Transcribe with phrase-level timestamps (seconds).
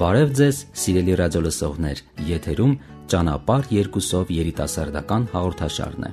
[0.00, 2.70] Բարև ձեզ, սիրելի ռադիոլսողներ։ Եթերում
[3.12, 6.10] ճանապարհ երկուսով երիտասարդական հաղորդաշարն է։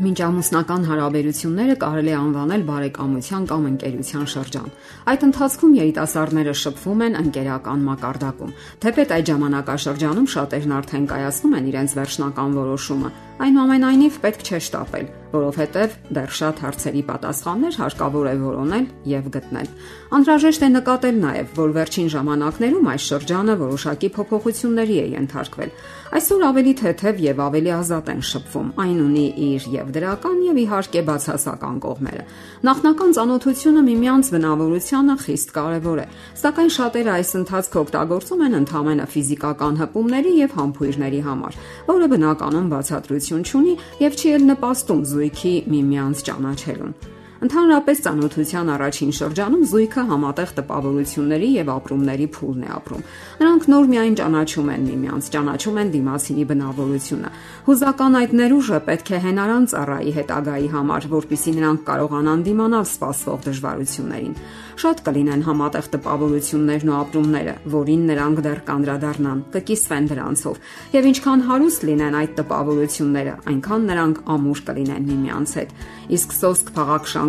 [0.00, 4.68] Մինչ ամուսնական հարաբերությունները կարելի է անվանել բարեկամության կամ ընկերության շրջան։
[5.12, 11.96] Այդ ընթացքում երիտասարդները շփվում են ընկերական մակարդակում։ Թեպետ այդ ժամանակաշրջանում շատերն արդեն կայացնում են իրենց
[12.00, 19.28] վերջնական որոշումը, այնուամենայնիվ պետք չէ շտապել, որովհետև դեռ շատ հարցերի պատասխաններ հարկավոր է որոնել եւ
[19.36, 19.70] գտնել։
[20.18, 25.70] Անհրաժեշտ է նկատել նաեւ, որ վերջին ժամանակներում այս շրջանը որոշակի փոփոխությունների է ենթարկվել։
[26.10, 31.02] Այսօր ավելի թեթև եւ ավելի ազատ են շփվում։ Այն ունի իր եւ դրական եւ իհարկե
[31.06, 32.24] բացասական կողմերը։
[32.66, 36.06] Նախնական ծանոթությունը միմյանց բնավորությանը խիստ կարեւոր է,
[36.40, 43.29] սակայն շատերը այս ընթացքը օգտագործում են ընդհանրապես ֆիզիկական հպումների եւ համբույրների համար, որը բնականon բացատրություն
[43.38, 46.94] չունի եւ չի էլ նպաստում զույգի միմյանց ճանաչելուն։
[47.40, 53.04] Ընդհանրապես ծանոթության առաջին շրջանում զույգը համատեղ տպավորությունների եւ ապրումների փուլն է ապրում։
[53.40, 57.30] Նրանք նոր միայն ճանաչում են միմյանց, ճանաչում են դիմացինի բնավորությունը։
[57.70, 64.36] Հուզական այդ ներուժը պետք է հենարան ծառայի հետագայի համար, որpիսի նրանք կարողանան դիմանալ սպասվող դժվարություններին։
[64.80, 70.60] Շատ կլինեն համատեղ տպավորություններն ու ապրումները, որին նրանք դեռ կանդրադառնան, կկիսվեն դրանցով։
[70.96, 75.74] Եվ ինչքան հարուստ լինեն այդ տպավորությունները, այնքան նրանք ամուր կլինեն միմյանց հետ։
[76.16, 76.72] Իսկ սոսկ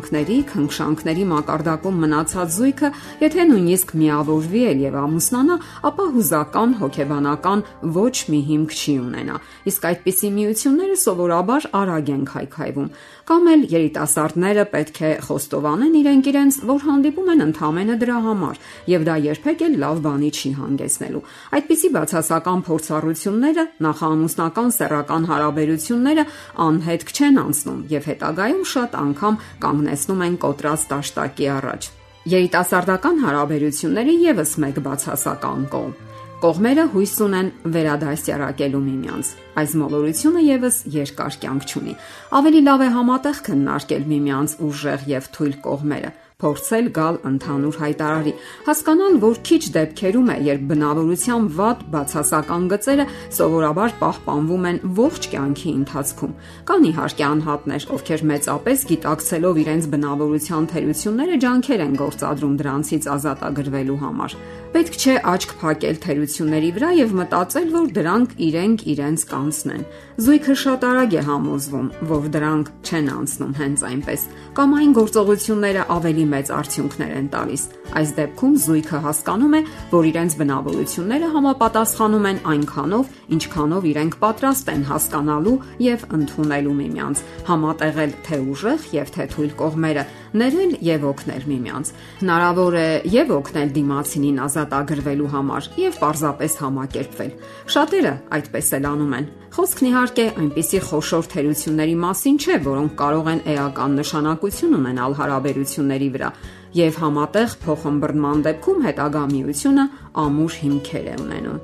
[0.00, 2.88] փաղաքշանքների, քնքշանքների մակարդակում մնացած զույգը,
[3.20, 5.56] եթե նույնիսկ միավորվի էլ եւ ամուսնանա,
[5.90, 7.64] ապա հուզական հոգեբանական
[8.00, 9.36] ոչ մի հիմք չի ունենա։
[9.70, 12.88] Իսկ այդպիսի միությունները սովորաբար արագ են քայքայվում
[13.30, 18.58] կամ էլ երիտասարդները պետք է խոստովանեն իրենք իրենց, որ հանդիպում են ընդամենը դրա համար,
[18.90, 21.22] եւ դա երբեք էլ լավ բանի չի հանգեցնելու։
[21.60, 26.26] Այդպիսի բացասական փորձառությունները նախաամուսնական սեռական հարաբերությունները
[26.66, 31.90] անհետք չեն անցնում եւ հետագայում շատ անգամ կանգնեցնում են կոտրած տաշտակի առաջ։
[32.34, 35.98] Երիտասարդական հարաբերությունների եւս մեկ բացասական կողմ
[36.40, 41.92] Կողմերը հույս ունեն վերադասյարակելու միմյանց։ Այս մոլորությունը եւս երկար կյանք չունի։
[42.38, 48.32] Ավելի լավ է համատեղ քննարկել միմյանց ուժեղ եւ թույլ կողմերը, փորձել գալ ընդհանուր հայտարարի,
[48.66, 53.06] հասկանալ, որ քիչ դեպքերում է, երբ բնավորության վատ բացասական գծերը
[53.38, 56.34] սովորաբար պահպանվում են ողջ կյանքի ընթացքում։
[56.70, 64.36] Կան իհարկե անհատներ, ովքեր մեծապես գիտակցելով իրենց բնավորության թերությունները ջանքեր են գործադրում դրանցից ազատագրվելու համար։
[64.70, 69.82] Պետք չէ աչք փակել թերությունների վրա եւ մտածել, որ դրանք իրենք իրենց կանցնեն։
[70.20, 74.24] Զույգը շատ արագ է համոզվում, որ դրանք չեն անցնում հենց այնպես,
[74.58, 77.62] կամ այն գործողությունները ավելի մեծ արդյունքներ են տալիս։
[78.00, 79.62] Այս դեպքում զույգը հասկանում է,
[79.94, 85.56] որ իրենց բնավորությունները համապատասխանում են այնքանով, ինչքանով իրենք պատրաստ են հասկանալու
[85.88, 90.04] եւ ընդունելու միմյանց, համատեղել թե ուժեղ եւ թե թույլ կողմերը,
[90.36, 97.32] ներել եւ օգնել միմյանց։ Հնարավոր է եւ օգնել դիմացինին ազատ ագրվելու համար եւ պարզապես համակերպվել։
[97.74, 103.42] Շատերը այդպես էլ անում են։ Խոսքն իհարկե այնպիսի խոշոր թերությունների մասին չէ, որոնք կարող են
[103.50, 106.30] էական նշանակություն ունենալ հարաբերությունների վրա
[106.78, 109.86] եւ համատեղ փոխհմբռնման դեպքում հետագա միությունը
[110.22, 111.62] ամուր հիմքեր է ունենում։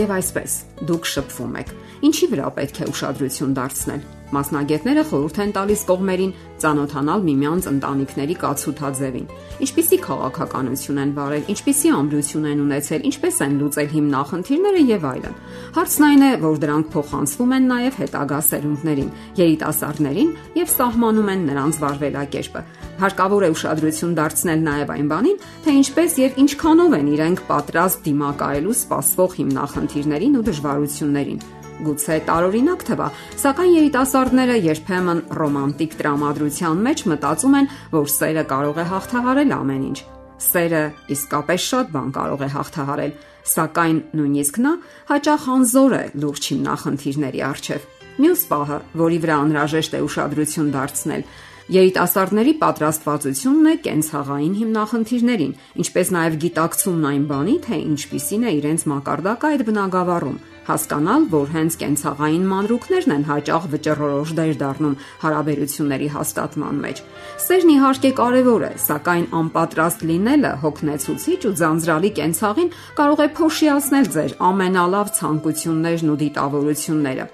[0.00, 1.74] Եվ այսպես, դուք շփվում եք։
[2.08, 6.32] Ինչի վրա պետք է ուշադրություն դարձնել։ Մասնագետները խորհուրդ են տալիս կողմերին
[6.62, 9.26] ծանոթանալ միմյանց ընտանիքների կացութաձևին։
[9.66, 15.36] Ինչպիսի քաղաքականություն են վարել, ինչպիսի ամրություն են ունեցել, ինչպես են լուծել հիմնախնդիրները եւ այլն։
[15.76, 21.80] Հարցն այն է, որ դրանք փոխանցվում են նաեւ հետագա սերունդներին, երիտասարդներին եւ սահմանում են նրանց
[21.86, 22.64] վարվելակերպը։
[22.96, 28.76] Հարկավոր է ուշադրություն դարձնել նաեւ այն բանին, թե ինչպես եւ ինչքանով են իրենք պատրաստ դիմակայելու
[28.80, 31.40] սպասվող հիմնախնդիրներին ու դժվարություններին
[31.84, 33.06] գուցե տարօրինակ թվա,
[33.42, 39.98] սակայն երիտասարդները երբեմն ռոմանտիկ տրամադրության մեջ մտածում են, որ սերը կարող է հաղթահարել ամեն ինչ։
[40.46, 40.82] Սերը
[41.16, 43.12] իսկապես շատ բան կարող է հաղթահարել,
[43.56, 44.72] սակայն նույնիսկ նա
[45.10, 51.24] հաճախ անզոր է լուրջ հիմնախնդիրների առջև։ Մյուս պահը, որի վրա անհրաժեշտ է ուշադրություն դարձնել,
[51.66, 59.48] Երիտասարդների պատրաստվածությունն է կենցաղային հիմնախնդիրներին, ինչպես նաև գիտակցումն այն բանի, թե ինչպիսին է իրենց մակարդակը
[59.50, 60.36] այդ բնագավառում,
[60.66, 67.02] հասկանալ, որ հենց կենցաղային մանրուքներն են հաճախ վճռորոշ դեր դառնում հարաբերությունների հաստատման մեջ։
[67.46, 74.36] Սերն իհարկե կարևոր է, սակայն անպատրաստ լինելը հոգնեցուցիչ ու ձանձրալի կենցաղին կարող է փոշիացնել ձեր
[74.50, 77.26] ամենալավ ցանկություններն ու դիտավորությունները։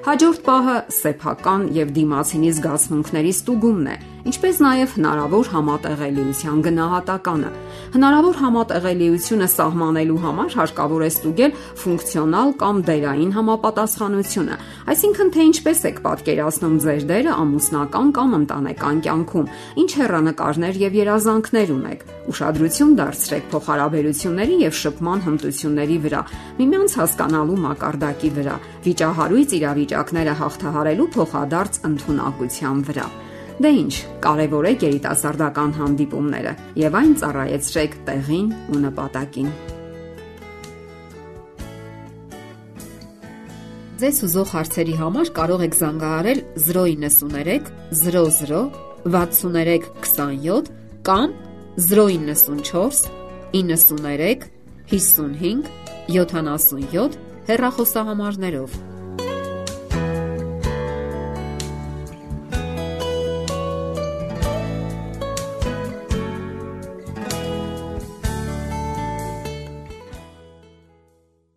[0.00, 3.96] Հաջորդ պահը սեփական եւ դիմացինի զգացմունքների ստուգումն է
[4.28, 7.50] ինչպես նաև հնարավոր համատեղելիության գնահատականը։
[7.94, 14.58] Հնարավոր համատեղելիությունը սահմանելու համար հարկավոր է ստուգել ֆունկցիոնալ կամ դերային համապատասխանությունը,
[14.94, 19.50] այսինքն թե ինչպես եք պատկերացնում ձեր դերը ամուսնական կամ ընտանեկան կյանքում,
[19.80, 26.20] ինչ հեռանկարներ եւ երազանքներ ունեք։ Ուշադրություն դարձրեք փոխհարաբերությունների եւ շփման հմտությունների վրա,
[26.60, 28.56] միմյանց հասկանալու մակարդակի վրա,
[28.86, 33.08] վիճահարույց իրավիճակները հաղթահարելու փոխադարձ ընդունակության վրա։
[33.60, 39.50] Դե ինչ, կարևորեք երիտասարդական հանդիպումները եւ այն ծառայեցրեք տեղին ու նպատակին։
[44.00, 46.40] Ձեզ ուզող հարցերի համար կարող եք զանգահարել
[46.70, 47.68] 093
[48.00, 48.62] 00
[49.04, 50.70] 63 27
[51.10, 51.34] կամ
[51.90, 53.12] 094
[53.52, 54.48] 93
[54.94, 55.68] 55
[56.16, 57.20] 77
[57.50, 58.80] հեռախոսահամարներով։